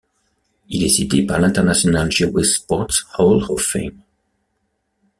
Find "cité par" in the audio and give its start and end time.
0.89-1.39